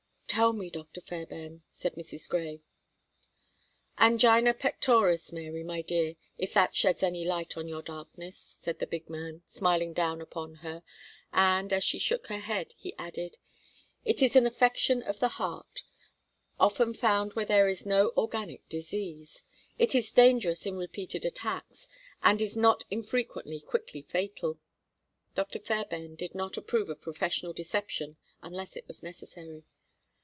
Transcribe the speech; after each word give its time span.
"Tell 0.33 0.53
me, 0.53 0.69
Dr. 0.69 1.01
Fairbairn," 1.01 1.63
said 1.71 1.95
Mrs. 1.95 2.29
Grey. 2.29 2.61
"Angina 3.97 4.53
pectoris, 4.53 5.33
Mary, 5.33 5.61
my 5.61 5.81
dear, 5.81 6.15
if 6.37 6.53
that 6.53 6.73
sheds 6.73 7.03
any 7.03 7.25
light 7.25 7.57
on 7.57 7.67
your 7.67 7.81
darkness," 7.81 8.37
said 8.37 8.79
the 8.79 8.87
big 8.87 9.09
man, 9.09 9.43
smiling 9.49 9.91
down 9.91 10.21
upon 10.21 10.55
her, 10.63 10.83
and, 11.33 11.73
as 11.73 11.83
she 11.83 11.99
shook 11.99 12.27
her 12.27 12.39
head, 12.39 12.73
he 12.77 12.95
added: 12.97 13.39
"It 14.05 14.21
is 14.23 14.37
an 14.37 14.47
affection 14.47 15.01
of 15.01 15.19
the 15.19 15.27
heart 15.35 15.83
often 16.57 16.93
found 16.93 17.33
where 17.33 17.43
there 17.43 17.67
is 17.67 17.85
no 17.85 18.13
organic 18.15 18.69
disease. 18.69 19.43
It 19.77 19.93
is 19.93 20.13
dangerous 20.13 20.65
in 20.65 20.77
repeated 20.77 21.25
attacks, 21.25 21.89
and 22.23 22.41
is 22.41 22.55
not 22.55 22.85
infrequently 22.89 23.59
quickly 23.59 24.01
fatal." 24.01 24.59
Dr. 25.35 25.59
Fairbairn 25.59 26.15
did 26.15 26.33
not 26.35 26.55
approve 26.55 26.87
of 26.87 27.01
professional 27.01 27.51
deception 27.51 28.15
unless 28.41 28.77
it 28.77 28.87
was 28.87 29.03
necessary. 29.03 29.65